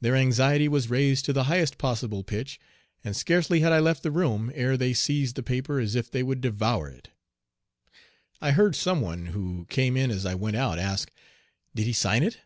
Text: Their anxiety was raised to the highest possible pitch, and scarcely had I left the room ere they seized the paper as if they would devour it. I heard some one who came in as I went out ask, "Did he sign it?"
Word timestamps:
Their 0.00 0.16
anxiety 0.16 0.66
was 0.66 0.88
raised 0.88 1.26
to 1.26 1.34
the 1.34 1.44
highest 1.44 1.76
possible 1.76 2.24
pitch, 2.24 2.58
and 3.04 3.14
scarcely 3.14 3.60
had 3.60 3.70
I 3.70 3.80
left 3.80 4.02
the 4.02 4.10
room 4.10 4.50
ere 4.54 4.78
they 4.78 4.94
seized 4.94 5.36
the 5.36 5.42
paper 5.42 5.78
as 5.78 5.94
if 5.94 6.10
they 6.10 6.22
would 6.22 6.40
devour 6.40 6.88
it. 6.88 7.10
I 8.40 8.52
heard 8.52 8.74
some 8.74 9.02
one 9.02 9.26
who 9.26 9.66
came 9.68 9.94
in 9.94 10.10
as 10.10 10.24
I 10.24 10.34
went 10.36 10.56
out 10.56 10.78
ask, 10.78 11.12
"Did 11.74 11.84
he 11.84 11.92
sign 11.92 12.22
it?" 12.22 12.38